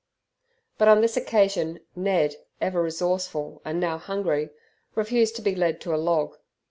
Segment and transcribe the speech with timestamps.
[0.79, 4.49] But on this occasion Ned, ever resourceful and now hungry,
[4.95, 6.39] refused to be led to a log.